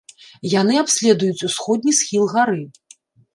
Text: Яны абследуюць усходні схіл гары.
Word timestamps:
Яны 0.61 0.79
абследуюць 0.83 1.45
усходні 1.49 1.95
схіл 1.99 2.25
гары. 2.33 2.59